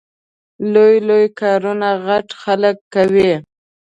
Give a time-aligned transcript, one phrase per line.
[0.73, 3.31] لوی لوی کارونه غټ خلګ کوي